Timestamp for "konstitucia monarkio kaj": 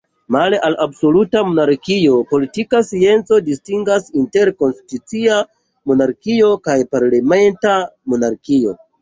4.63-6.79